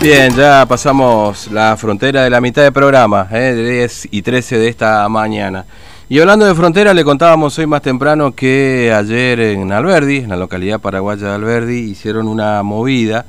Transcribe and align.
Bien, 0.00 0.32
ya 0.32 0.64
pasamos 0.66 1.50
la 1.50 1.76
frontera 1.76 2.22
de 2.22 2.30
la 2.30 2.40
mitad 2.40 2.62
del 2.62 2.72
programa, 2.72 3.28
¿eh? 3.32 3.52
10 3.52 4.08
y 4.12 4.22
13 4.22 4.56
de 4.56 4.68
esta 4.68 5.08
mañana. 5.08 5.64
Y 6.08 6.20
hablando 6.20 6.46
de 6.46 6.54
frontera, 6.54 6.94
le 6.94 7.02
contábamos 7.02 7.58
hoy 7.58 7.66
más 7.66 7.82
temprano 7.82 8.32
que 8.32 8.94
ayer 8.96 9.40
en 9.40 9.72
Alberdi, 9.72 10.18
en 10.18 10.28
la 10.28 10.36
localidad 10.36 10.80
paraguaya 10.80 11.26
de 11.26 11.34
Alberdi, 11.34 11.78
hicieron 11.90 12.28
una 12.28 12.62
movida 12.62 13.26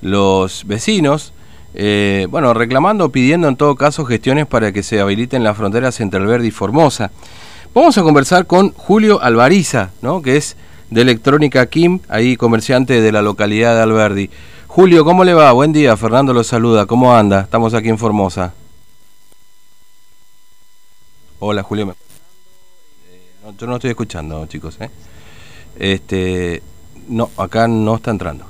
los 0.00 0.64
vecinos, 0.64 1.32
eh, 1.74 2.28
bueno, 2.30 2.54
reclamando, 2.54 3.10
pidiendo 3.10 3.48
en 3.48 3.56
todo 3.56 3.74
caso 3.74 4.04
gestiones 4.04 4.46
para 4.46 4.70
que 4.70 4.84
se 4.84 5.00
habiliten 5.00 5.42
las 5.42 5.56
fronteras 5.56 6.00
entre 6.00 6.20
Alberdi 6.20 6.48
y 6.48 6.52
Formosa. 6.52 7.10
Vamos 7.74 7.98
a 7.98 8.02
conversar 8.02 8.46
con 8.46 8.70
Julio 8.70 9.20
Alvariza, 9.20 9.90
¿no? 10.02 10.22
que 10.22 10.36
es 10.36 10.56
de 10.90 11.00
Electrónica 11.00 11.66
Kim, 11.66 11.98
ahí 12.08 12.36
comerciante 12.36 13.00
de 13.00 13.10
la 13.10 13.22
localidad 13.22 13.74
de 13.74 13.82
Alberdi. 13.82 14.30
Julio, 14.74 15.04
¿cómo 15.04 15.22
le 15.22 15.34
va? 15.34 15.52
Buen 15.52 15.70
día, 15.70 15.94
Fernando 15.98 16.32
lo 16.32 16.42
saluda. 16.42 16.86
¿Cómo 16.86 17.14
anda? 17.14 17.42
Estamos 17.42 17.74
aquí 17.74 17.90
en 17.90 17.98
Formosa. 17.98 18.54
Hola, 21.40 21.62
Julio. 21.62 21.94
Eh, 23.06 23.20
no, 23.44 23.54
yo 23.54 23.66
no 23.66 23.74
estoy 23.74 23.90
escuchando, 23.90 24.46
chicos. 24.46 24.78
¿eh? 24.80 24.88
Este, 25.78 26.62
no, 27.06 27.28
acá 27.36 27.68
no 27.68 27.96
está 27.96 28.12
entrando. 28.12 28.46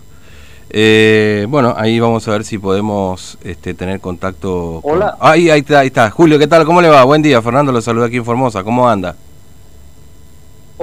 Eh, 0.71 1.45
bueno, 1.49 1.75
ahí 1.77 1.99
vamos 1.99 2.29
a 2.29 2.31
ver 2.31 2.45
si 2.45 2.57
podemos 2.57 3.37
este, 3.43 3.75
tener 3.75 3.99
contacto. 3.99 4.79
Hola. 4.85 5.17
Ahí, 5.19 5.51
ahí 5.51 5.59
está, 5.59 5.81
ahí 5.81 5.89
está. 5.89 6.09
Julio, 6.11 6.39
¿qué 6.39 6.47
tal? 6.47 6.65
¿Cómo 6.65 6.81
le 6.81 6.89
va? 6.89 7.03
Buen 7.03 7.23
día, 7.23 7.43
Fernando 7.43 7.73
lo 7.73 7.83
saluda 7.83 8.07
aquí 8.07 8.19
en 8.19 8.25
Formosa. 8.25 8.63
¿Cómo 8.63 8.89
anda? 8.89 9.17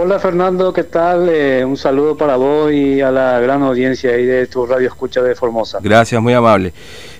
Hola 0.01 0.17
Fernando, 0.17 0.71
¿qué 0.71 0.85
tal? 0.85 1.27
Eh, 1.27 1.65
un 1.65 1.75
saludo 1.75 2.15
para 2.15 2.37
vos 2.37 2.71
y 2.71 3.01
a 3.01 3.11
la 3.11 3.37
gran 3.41 3.63
audiencia 3.63 4.11
ahí 4.11 4.25
de 4.25 4.47
tu 4.47 4.65
radio 4.65 4.87
escucha 4.87 5.21
de 5.21 5.35
Formosa. 5.35 5.79
Gracias, 5.81 6.21
muy 6.21 6.31
amable. 6.31 6.71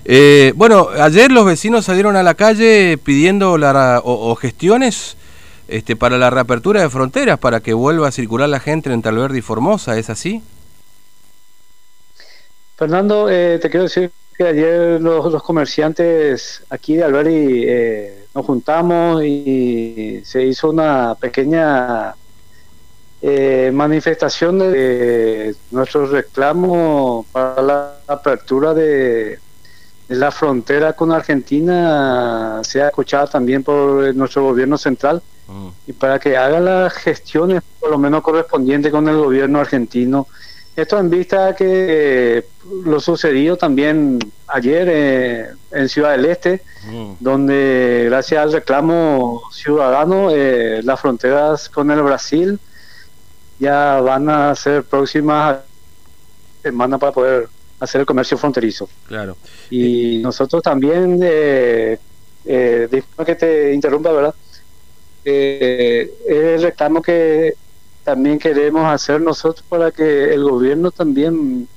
Eh, 0.02 0.54
bueno, 0.56 0.88
ayer 0.98 1.30
los 1.30 1.44
vecinos 1.44 1.84
salieron 1.84 2.16
a 2.16 2.22
la 2.22 2.32
calle 2.32 2.96
pidiendo 2.96 3.58
la, 3.58 4.00
o, 4.02 4.30
o, 4.30 4.34
gestiones 4.34 5.18
este, 5.68 5.94
para 5.94 6.16
la 6.16 6.30
reapertura 6.30 6.80
de 6.80 6.88
fronteras, 6.88 7.38
para 7.38 7.60
que 7.60 7.74
vuelva 7.74 8.08
a 8.08 8.12
circular 8.12 8.48
la 8.48 8.60
gente 8.60 8.90
entre 8.90 9.10
Alberdi 9.10 9.40
y 9.40 9.42
Formosa, 9.42 9.98
¿es 9.98 10.08
así? 10.08 10.42
Fernando, 12.76 13.28
eh, 13.28 13.58
te 13.60 13.68
quiero 13.68 13.84
decir 13.84 14.10
que 14.38 14.44
ayer 14.44 15.02
los, 15.02 15.30
los 15.30 15.42
comerciantes 15.42 16.62
aquí 16.70 16.96
de 16.96 17.04
Alberdi 17.04 17.64
eh, 17.66 18.24
nos 18.34 18.46
juntamos 18.46 19.22
y 19.22 20.22
se 20.24 20.46
hizo 20.46 20.70
una 20.70 21.14
pequeña 21.20 22.14
eh, 23.22 23.70
manifestación 23.72 24.58
de 24.58 25.54
nuestro 25.70 26.06
reclamo 26.06 27.26
para 27.30 27.60
la 27.60 27.94
apertura 28.06 28.72
de, 28.72 29.38
la 30.08 30.30
frontera 30.30 30.94
con 30.94 31.12
Argentina 31.12 32.60
sea 32.64 32.88
escuchada 32.88 33.26
también 33.28 33.62
por 33.62 34.14
nuestro 34.14 34.42
gobierno 34.42 34.76
central 34.76 35.22
mm. 35.46 35.68
y 35.86 35.92
para 35.92 36.18
que 36.18 36.36
haga 36.36 36.58
las 36.58 36.94
gestiones 36.94 37.62
por 37.78 37.90
lo 37.90 37.98
menos 37.98 38.22
correspondientes 38.22 38.90
con 38.90 39.08
el 39.08 39.16
gobierno 39.16 39.60
argentino. 39.60 40.26
Esto 40.74 40.98
en 40.98 41.10
vista 41.10 41.46
de 41.46 41.54
que 41.54 42.44
lo 42.84 43.00
sucedido 43.00 43.56
también 43.56 44.18
ayer 44.46 44.88
eh, 44.90 45.48
en 45.72 45.88
Ciudad 45.88 46.12
del 46.12 46.24
Este, 46.24 46.62
mm. 46.86 47.12
donde 47.20 48.04
gracias 48.06 48.42
al 48.42 48.52
reclamo 48.52 49.42
ciudadano 49.52 50.30
eh, 50.30 50.80
las 50.82 50.98
fronteras 50.98 51.68
con 51.68 51.90
el 51.90 52.02
Brasil 52.02 52.58
ya 53.60 54.00
van 54.00 54.28
a 54.28 54.54
ser 54.54 54.82
próximas 54.82 55.58
semanas 56.62 56.98
para 56.98 57.12
poder 57.12 57.48
hacer 57.78 58.00
el 58.00 58.06
comercio 58.06 58.36
fronterizo. 58.38 58.88
Claro. 59.06 59.36
Y 59.70 60.18
nosotros 60.18 60.62
también, 60.62 61.20
eh, 61.22 61.98
eh, 62.44 62.88
disculpa 62.90 63.24
que 63.24 63.34
te 63.34 63.72
interrumpa, 63.74 64.12
¿verdad? 64.12 64.34
Eh, 65.24 66.10
el 66.26 66.62
reclamo 66.62 67.02
que 67.02 67.54
también 68.02 68.38
queremos 68.38 68.86
hacer 68.86 69.20
nosotros 69.20 69.64
para 69.68 69.90
que 69.90 70.32
el 70.32 70.42
gobierno 70.42 70.90
también 70.90 71.68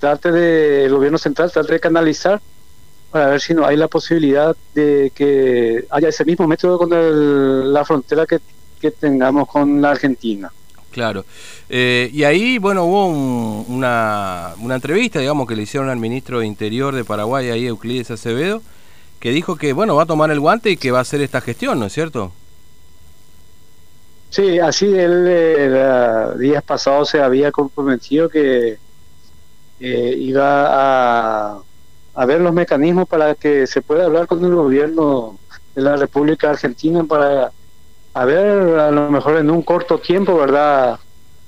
trate 0.00 0.32
de, 0.32 0.86
el 0.86 0.94
gobierno 0.94 1.18
central 1.18 1.52
trate 1.52 1.74
de 1.74 1.80
canalizar 1.80 2.40
para 3.10 3.28
ver 3.28 3.40
si 3.40 3.52
no 3.52 3.66
hay 3.66 3.76
la 3.76 3.88
posibilidad 3.88 4.56
de 4.74 5.12
que 5.14 5.84
haya 5.90 6.08
ese 6.08 6.24
mismo 6.24 6.46
método 6.46 6.78
con 6.78 6.92
el, 6.92 7.72
la 7.72 7.84
frontera 7.84 8.26
que, 8.26 8.40
que 8.80 8.90
tengamos 8.90 9.48
con 9.48 9.80
la 9.82 9.90
Argentina. 9.90 10.50
Claro. 10.98 11.24
Eh, 11.68 12.10
y 12.12 12.24
ahí, 12.24 12.58
bueno, 12.58 12.82
hubo 12.82 13.06
un, 13.06 13.64
una, 13.68 14.52
una 14.58 14.74
entrevista, 14.74 15.20
digamos, 15.20 15.46
que 15.46 15.54
le 15.54 15.62
hicieron 15.62 15.88
al 15.88 15.98
ministro 15.98 16.40
de 16.40 16.46
Interior 16.46 16.92
de 16.92 17.04
Paraguay, 17.04 17.50
ahí 17.50 17.66
Euclides 17.66 18.10
Acevedo, 18.10 18.62
que 19.20 19.30
dijo 19.30 19.54
que, 19.54 19.72
bueno, 19.72 19.94
va 19.94 20.02
a 20.02 20.06
tomar 20.06 20.32
el 20.32 20.40
guante 20.40 20.70
y 20.70 20.76
que 20.76 20.90
va 20.90 20.98
a 20.98 21.02
hacer 21.02 21.20
esta 21.20 21.40
gestión, 21.40 21.78
¿no 21.78 21.86
es 21.86 21.92
cierto? 21.92 22.32
Sí, 24.30 24.58
así 24.58 24.86
él 24.86 25.24
eh, 25.28 26.36
días 26.36 26.64
pasados 26.64 27.10
se 27.10 27.20
había 27.20 27.52
comprometido 27.52 28.28
que 28.28 28.78
eh, 29.78 30.14
iba 30.18 30.66
a, 30.66 31.62
a 32.14 32.26
ver 32.26 32.40
los 32.40 32.52
mecanismos 32.52 33.06
para 33.06 33.36
que 33.36 33.68
se 33.68 33.82
pueda 33.82 34.06
hablar 34.06 34.26
con 34.26 34.44
el 34.44 34.52
gobierno 34.52 35.38
de 35.76 35.82
la 35.82 35.94
República 35.94 36.50
Argentina 36.50 37.04
para 37.04 37.52
a 38.18 38.24
ver, 38.24 38.78
a 38.80 38.90
lo 38.90 39.10
mejor 39.10 39.36
en 39.36 39.48
un 39.48 39.62
corto 39.62 39.98
tiempo, 39.98 40.36
¿verdad? 40.36 40.98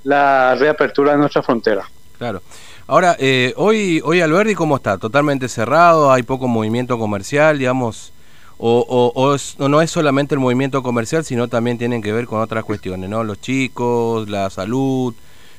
La 0.05 0.55
reapertura 0.55 1.13
de 1.13 1.19
nuestra 1.19 1.43
frontera. 1.43 1.85
Claro. 2.17 2.43
Ahora, 2.87 3.17
eh, 3.19 3.53
hoy, 3.57 4.01
hoy 4.05 4.21
Alberdi, 4.21 4.55
¿cómo 4.55 4.77
está? 4.77 4.97
¿Totalmente 4.97 5.49
cerrado? 5.49 6.13
¿Hay 6.13 6.23
poco 6.23 6.47
movimiento 6.47 6.97
comercial, 6.97 7.59
digamos? 7.59 8.13
O, 8.57 9.37
no 9.59 9.83
es 9.83 9.91
solamente 9.91 10.37
el 10.37 10.39
movimiento 10.39 10.83
comercial, 10.85 11.25
sino 11.25 11.49
también 11.49 11.77
tienen 11.77 12.03
que 12.03 12.13
ver 12.13 12.27
con 12.27 12.41
otras 12.41 12.63
cuestiones, 12.63 13.11
¿no? 13.11 13.25
Los 13.25 13.41
chicos, 13.41 14.29
la 14.29 14.49
salud, 14.51 15.13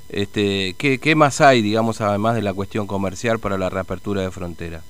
este, 0.08 0.76
¿qué, 0.78 0.98
¿qué 1.00 1.16
más 1.16 1.42
hay, 1.42 1.62
digamos, 1.62 2.00
además 2.00 2.36
de 2.36 2.42
la 2.42 2.54
cuestión 2.54 2.88
comercial 2.88 3.40
para 3.40 3.58
la 3.58 3.70
reapertura 3.70 4.22
de 4.22 4.32
frontera? 4.32 4.82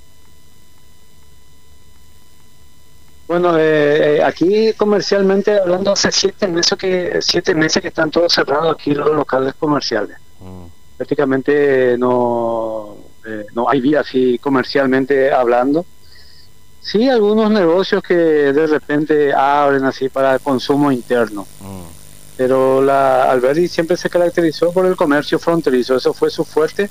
Bueno, 3.31 3.58
eh, 3.58 4.22
aquí 4.22 4.74
comercialmente 4.74 5.58
hablando 5.58 5.94
hace 5.94 6.12
siete 6.12 6.50
meses 6.50 6.78
que 6.78 7.19
siete 7.22 7.56
meses 7.56 7.81
que 7.81 7.88
están 7.88 8.12
todos 8.12 8.34
cerrados 8.34 8.75
aquí 8.75 8.94
los 8.94 9.09
locales 9.09 9.53
comerciales. 9.58 10.18
Mm. 10.42 10.66
Prácticamente 10.97 11.97
no 11.97 12.97
eh, 13.25 13.46
no 13.56 13.70
hay 13.70 13.80
vida 13.80 14.02
así 14.02 14.38
comercialmente 14.38 15.31
hablando. 15.31 15.86
Sí, 16.81 17.08
algunos 17.08 17.50
negocios 17.50 18.03
que 18.03 18.16
de 18.16 18.68
repente 18.68 19.34
abren 19.34 19.86
así 19.86 20.09
para 20.09 20.38
consumo 20.40 20.91
interno. 20.91 21.47
Mm. 21.62 21.84
Pero 22.36 22.81
la 22.81 23.31
Alberdi 23.31 23.70
siempre 23.70 23.96
se 23.96 24.09
caracterizó 24.09 24.74
por 24.74 24.86
el 24.86 24.97
comercio 24.97 25.40
fronterizo, 25.40 25.96
eso 25.96 26.14
fue 26.14 26.30
su 26.30 26.44
fuerte 26.44 26.90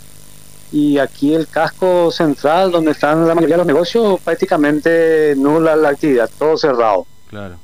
y 0.72 0.98
aquí 0.98 1.34
el 1.34 1.48
casco 1.48 2.10
central 2.10 2.70
donde 2.70 2.92
están 2.92 3.26
la 3.26 3.34
mayoría 3.34 3.56
de 3.56 3.58
los 3.58 3.66
negocios 3.66 4.20
prácticamente 4.20 5.34
nula 5.36 5.75
la 5.75 5.91
actividad, 5.91 6.31
todo 6.38 6.56
cerrado. 6.56 7.06
Claro. 7.28 7.56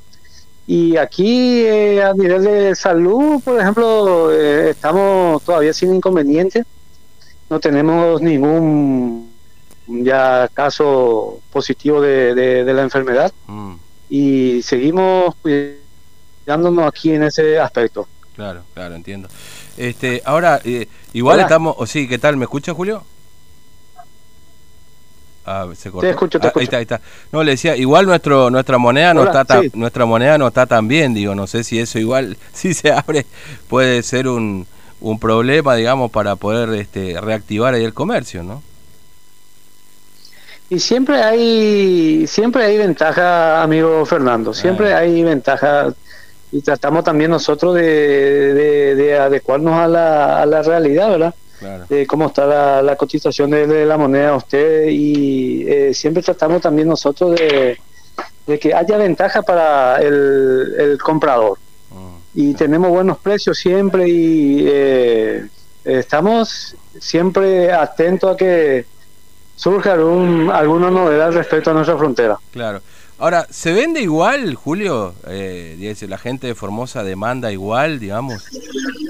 Y 0.66 0.96
aquí 0.96 1.62
eh, 1.64 2.02
a 2.02 2.12
nivel 2.12 2.42
de 2.42 2.74
salud, 2.74 3.40
por 3.44 3.60
ejemplo, 3.60 4.32
eh, 4.32 4.70
estamos 4.70 5.42
todavía 5.44 5.72
sin 5.72 5.94
inconveniente, 5.94 6.64
no 7.48 7.60
tenemos 7.60 8.20
ningún 8.20 9.30
ya 9.86 10.50
caso 10.52 11.40
positivo 11.52 12.00
de, 12.00 12.34
de, 12.34 12.64
de 12.64 12.74
la 12.74 12.82
enfermedad 12.82 13.32
mm. 13.46 13.74
y 14.10 14.62
seguimos 14.62 15.36
cuidándonos 15.36 16.88
aquí 16.88 17.12
en 17.12 17.22
ese 17.22 17.60
aspecto. 17.60 18.08
Claro, 18.36 18.62
claro, 18.74 18.94
entiendo. 18.94 19.28
Este, 19.78 20.20
ahora, 20.26 20.60
eh, 20.62 20.88
igual 21.14 21.36
Hola. 21.36 21.42
estamos, 21.44 21.74
o 21.78 21.86
sí, 21.86 22.06
¿qué 22.06 22.18
tal? 22.18 22.36
¿Me 22.36 22.44
escucha, 22.44 22.74
Julio? 22.74 23.02
Ah, 25.46 25.66
se 25.74 25.90
cortó. 25.90 26.06
Te 26.06 26.10
escucho, 26.10 26.38
te 26.38 26.46
ah, 26.46 26.48
escucho. 26.48 26.60
Ahí 26.60 26.64
está, 26.64 26.76
ahí 26.76 26.82
está. 26.82 27.00
No, 27.32 27.42
le 27.42 27.52
decía, 27.52 27.76
igual 27.76 28.04
nuestro 28.04 28.50
nuestra 28.50 28.76
moneda 28.76 29.14
no 29.14 29.22
Hola, 29.22 29.40
está 29.40 29.62
sí. 29.62 29.70
nuestra 29.74 30.04
moneda 30.04 30.36
no 30.36 30.48
está 30.48 30.66
tan 30.66 30.86
bien, 30.86 31.14
digo, 31.14 31.34
no 31.34 31.46
sé 31.46 31.64
si 31.64 31.78
eso 31.78 31.98
igual 31.98 32.36
si 32.52 32.74
se 32.74 32.92
abre 32.92 33.24
puede 33.68 34.02
ser 34.02 34.28
un, 34.28 34.66
un 35.00 35.18
problema, 35.18 35.74
digamos, 35.74 36.10
para 36.10 36.36
poder 36.36 36.68
este 36.78 37.18
reactivar 37.20 37.72
ahí 37.72 37.84
el 37.84 37.94
comercio, 37.94 38.42
¿no? 38.42 38.62
Y 40.68 40.80
siempre 40.80 41.22
hay 41.22 42.26
siempre 42.26 42.64
hay 42.64 42.76
ventaja, 42.76 43.62
amigo 43.62 44.04
Fernando, 44.04 44.52
siempre 44.52 44.92
ah. 44.92 44.98
hay 44.98 45.22
ventaja 45.22 45.94
y 46.56 46.62
tratamos 46.62 47.04
también 47.04 47.30
nosotros 47.30 47.74
de, 47.74 48.54
de, 48.54 48.94
de 48.94 49.18
adecuarnos 49.18 49.74
a 49.74 49.86
la, 49.86 50.40
a 50.40 50.46
la, 50.46 50.62
realidad, 50.62 51.10
¿verdad? 51.10 51.34
Claro. 51.58 51.84
De 51.86 52.06
cómo 52.06 52.28
está 52.28 52.46
la, 52.46 52.82
la 52.82 52.96
cotización 52.96 53.50
de, 53.50 53.66
de, 53.66 53.84
la 53.84 53.98
moneda 53.98 54.30
a 54.30 54.36
usted 54.36 54.86
y 54.88 55.64
eh, 55.68 55.92
siempre 55.92 56.22
tratamos 56.22 56.62
también 56.62 56.88
nosotros 56.88 57.38
de, 57.38 57.78
de 58.46 58.58
que 58.58 58.72
haya 58.72 58.96
ventaja 58.96 59.42
para 59.42 59.98
el, 60.00 60.74
el 60.78 60.98
comprador. 60.98 61.58
Mm. 61.90 62.16
Y 62.34 62.54
tenemos 62.54 62.88
buenos 62.88 63.18
precios 63.18 63.58
siempre 63.58 64.08
y 64.08 64.64
eh, 64.66 65.46
estamos 65.84 66.74
siempre 66.98 67.70
atentos 67.70 68.32
a 68.32 68.36
que 68.36 68.86
surge 69.56 69.90
algún, 69.90 70.50
alguna 70.50 70.90
novedad 70.90 71.32
respecto 71.32 71.70
a 71.70 71.74
nuestra 71.74 71.98
frontera. 71.98 72.38
Claro. 72.50 72.80
Ahora, 73.18 73.46
¿se 73.50 73.72
vende 73.72 74.02
igual, 74.02 74.54
Julio? 74.54 75.14
Eh, 75.26 75.94
la 76.08 76.18
gente 76.18 76.48
de 76.48 76.54
Formosa 76.54 77.02
demanda 77.02 77.50
igual, 77.50 77.98
digamos, 77.98 78.44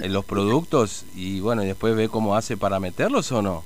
los 0.04 0.24
productos 0.24 1.04
y 1.14 1.40
bueno, 1.40 1.64
y 1.64 1.66
después 1.66 1.96
ve 1.96 2.08
cómo 2.08 2.36
hace 2.36 2.56
para 2.56 2.78
meterlos 2.78 3.32
o 3.32 3.42
no? 3.42 3.64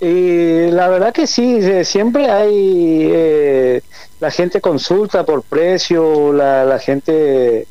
Y 0.00 0.70
la 0.70 0.88
verdad 0.88 1.12
que 1.12 1.26
sí, 1.26 1.60
siempre 1.84 2.30
hay, 2.30 3.08
eh, 3.12 3.82
la 4.20 4.30
gente 4.30 4.60
consulta 4.60 5.24
por 5.26 5.42
precio, 5.42 6.32
la, 6.32 6.64
la 6.64 6.78
gente 6.78 7.66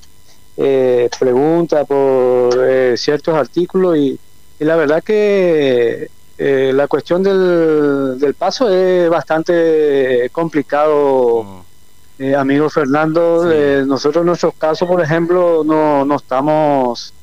eh, 0.58 1.10
pregunta 1.20 1.86
por 1.86 2.68
eh, 2.68 2.98
ciertos 2.98 3.36
artículos 3.36 3.98
y, 3.98 4.20
la 4.60 4.76
verdad 4.76 5.04
que 5.04 6.10
eh, 6.38 6.72
la 6.74 6.88
cuestión 6.88 7.24
del, 7.24 8.20
del, 8.20 8.34
paso 8.34 8.70
es 8.70 9.10
bastante 9.10 10.30
complicado, 10.32 11.64
mm. 12.20 12.36
amigo 12.36 12.70
Fernando. 12.70 13.46
nosotros 13.86 14.22
en 14.22 14.28
nuestro 14.28 14.52
caso, 14.52 14.88
por 14.88 15.02
ejemplo, 15.02 15.64
no, 15.66 16.06
no 16.06 16.16
estamos 16.16 17.14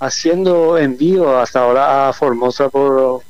haciendo 0.00 0.78
envío 0.78 1.38
hasta 1.38 1.60
ahora 1.60 2.08
a 2.08 2.12
Formosa 2.12 2.68
por, 2.68 3.22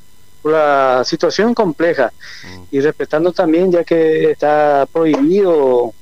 la 0.44 1.03
situación 1.05 1.55
compleja 1.55 2.12
mm. 2.45 2.62
y 2.73 2.81
respetando 2.81 3.33
también 3.33 3.71
ya 3.71 3.85
que 3.85 4.33
está 4.33 4.87
prohibido 4.93 5.93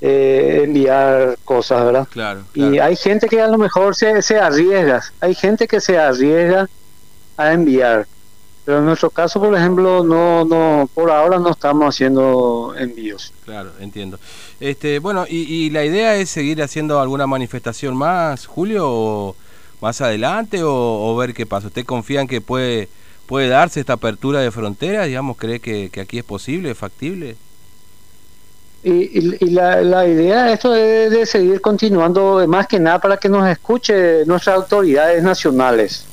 eh, 0.00 0.62
enviar 0.64 1.38
cosas, 1.44 1.84
¿verdad? 1.84 2.08
Claro, 2.10 2.44
Y 2.54 2.78
hay 2.78 2.96
gente 2.96 3.28
que 3.28 3.40
a 3.40 3.48
lo 3.48 3.58
mejor 3.58 3.96
se, 3.96 4.22
se 4.22 4.38
arriesga, 4.38 5.02
hay 5.20 5.34
gente 5.34 5.66
que 5.66 5.80
se 5.80 5.98
arriesga 5.98 6.68
a 7.36 7.52
enviar. 7.52 8.06
Pero 8.64 8.78
en 8.78 8.84
nuestro 8.84 9.10
caso, 9.10 9.40
por 9.40 9.56
ejemplo, 9.56 10.04
no, 10.04 10.44
no, 10.44 10.88
por 10.94 11.10
ahora 11.10 11.38
no 11.38 11.50
estamos 11.50 11.94
haciendo 11.94 12.74
envíos. 12.78 13.32
Claro, 13.44 13.72
entiendo. 13.80 14.20
Este, 14.60 15.00
bueno, 15.00 15.24
y, 15.28 15.70
la 15.70 15.84
idea 15.84 16.14
es 16.14 16.30
seguir 16.30 16.62
haciendo 16.62 17.00
alguna 17.00 17.26
manifestación 17.26 17.96
más, 17.96 18.46
Julio, 18.46 18.88
o 18.88 19.36
más 19.80 20.00
adelante, 20.00 20.60
o, 20.62 21.16
ver 21.16 21.34
qué 21.34 21.44
pasa. 21.44 21.66
¿Usted 21.66 21.84
confía 21.84 22.20
en 22.20 22.28
que 22.28 22.40
puede, 22.40 22.88
puede 23.26 23.48
darse 23.48 23.80
esta 23.80 23.94
apertura 23.94 24.40
de 24.40 24.52
fronteras? 24.52 25.08
Digamos, 25.08 25.36
¿cree 25.36 25.58
que, 25.58 25.90
que 25.90 26.00
aquí 26.00 26.18
es 26.18 26.24
posible, 26.24 26.76
factible? 26.76 27.36
Y, 28.84 29.50
la, 29.50 29.80
la, 29.80 30.06
idea 30.06 30.52
esto 30.52 30.74
es 30.74 31.10
de 31.10 31.26
seguir 31.26 31.60
continuando, 31.60 32.44
más 32.46 32.66
que 32.68 32.80
nada 32.80 33.00
para 33.00 33.16
que 33.16 33.28
nos 33.28 33.48
escuche 33.48 34.24
nuestras 34.26 34.56
autoridades 34.56 35.22
nacionales. 35.22 36.06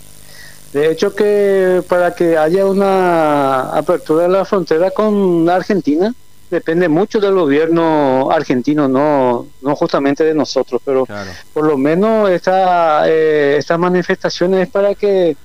De 0.74 0.92
hecho, 0.92 1.16
que 1.16 1.84
para 1.88 2.14
que 2.14 2.38
haya 2.38 2.66
una 2.66 3.70
apertura 3.76 4.24
de 4.24 4.30
la 4.30 4.46
frontera 4.46 4.92
con 4.92 5.50
Argentina, 5.50 6.14
depende 6.50 6.88
mucho 6.90 7.20
del 7.20 7.34
gobierno 7.34 8.30
argentino, 8.32 8.88
no, 8.88 9.48
no 9.62 9.76
justamente 9.76 10.24
de 10.24 10.34
nosotros, 10.34 10.82
pero 10.84 11.08
por 11.54 11.66
lo 11.66 11.78
menos 11.78 12.30
esta, 12.30 13.08
eh, 13.08 13.58
estas 13.58 13.80
manifestaciones 13.80 14.68
es 14.68 14.70
para 14.70 14.96
que 14.96 15.38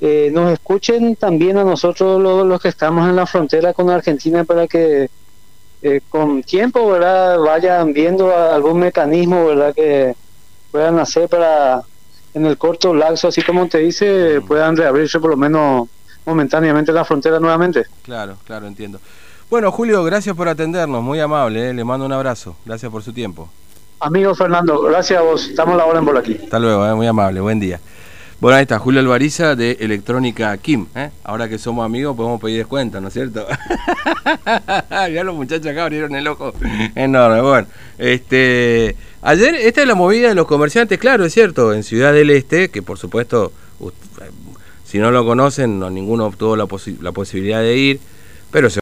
eh, 0.00 0.30
nos 0.32 0.52
escuchen 0.52 1.14
también 1.16 1.58
a 1.58 1.64
nosotros 1.64 2.20
los, 2.20 2.44
los 2.46 2.60
que 2.60 2.68
estamos 2.68 3.08
en 3.08 3.16
la 3.16 3.26
frontera 3.26 3.72
con 3.72 3.88
Argentina, 3.90 4.44
para 4.44 4.66
que 4.66 5.08
eh, 5.82 6.00
con 6.08 6.42
tiempo, 6.42 6.88
¿verdad? 6.88 7.38
Vayan 7.38 7.92
viendo 7.92 8.36
algún 8.36 8.78
mecanismo, 8.78 9.46
¿verdad? 9.46 9.74
Que 9.74 10.14
puedan 10.70 10.98
hacer 10.98 11.28
para, 11.28 11.82
en 12.34 12.46
el 12.46 12.56
corto 12.58 12.94
laxo, 12.94 13.28
así 13.28 13.42
como 13.42 13.66
te 13.68 13.78
dice, 13.78 14.40
puedan 14.46 14.76
reabrirse 14.76 15.20
por 15.20 15.30
lo 15.30 15.36
menos 15.36 15.88
momentáneamente 16.24 16.92
la 16.92 17.04
frontera 17.04 17.38
nuevamente. 17.38 17.84
Claro, 18.02 18.36
claro, 18.44 18.66
entiendo. 18.66 19.00
Bueno, 19.50 19.70
Julio, 19.70 20.02
gracias 20.04 20.34
por 20.34 20.48
atendernos, 20.48 21.02
muy 21.02 21.20
amable, 21.20 21.70
¿eh? 21.70 21.74
le 21.74 21.84
mando 21.84 22.06
un 22.06 22.12
abrazo, 22.12 22.56
gracias 22.64 22.90
por 22.90 23.02
su 23.02 23.12
tiempo. 23.12 23.50
Amigo 24.00 24.34
Fernando, 24.34 24.80
gracias 24.80 25.20
a 25.20 25.22
vos, 25.22 25.48
estamos 25.48 25.76
la 25.76 25.84
hora 25.84 25.98
en 25.98 26.04
por 26.04 26.16
aquí. 26.16 26.38
Hasta 26.42 26.58
luego, 26.58 26.86
¿eh? 26.86 26.94
muy 26.94 27.06
amable, 27.06 27.40
buen 27.40 27.60
día. 27.60 27.78
Bueno, 28.42 28.56
ahí 28.56 28.62
está, 28.62 28.80
Julio 28.80 28.98
Alvariza 28.98 29.54
de 29.54 29.76
Electrónica 29.78 30.56
Kim. 30.56 30.88
¿eh? 30.96 31.10
Ahora 31.22 31.48
que 31.48 31.58
somos 31.58 31.84
amigos 31.84 32.16
podemos 32.16 32.40
pedir 32.40 32.58
descuento, 32.58 33.00
¿no 33.00 33.06
es 33.06 33.14
cierto? 33.14 33.46
ya 34.90 35.22
los 35.22 35.36
muchachos 35.36 35.68
acá 35.68 35.84
abrieron 35.84 36.12
el 36.16 36.26
ojo 36.26 36.52
enorme. 36.96 37.40
Bueno, 37.40 37.68
este, 37.98 38.96
ayer, 39.22 39.54
esta 39.54 39.82
es 39.82 39.88
la 39.88 39.94
movida 39.94 40.28
de 40.28 40.34
los 40.34 40.46
comerciantes, 40.46 40.98
claro, 40.98 41.24
es 41.24 41.32
cierto, 41.32 41.72
en 41.72 41.82
Ciudad 41.82 42.12
del 42.12 42.30
Este, 42.30 42.68
que 42.68 42.82
por 42.82 42.98
supuesto, 42.98 43.52
si 44.84 44.98
no 44.98 45.10
lo 45.10 45.24
conocen, 45.24 45.78
no, 45.78 45.90
ninguno 45.90 46.26
obtuvo 46.26 46.56
la, 46.56 46.66
la 47.00 47.12
posibilidad 47.12 47.60
de 47.60 47.76
ir, 47.76 48.00
pero 48.50 48.70
se 48.70 48.80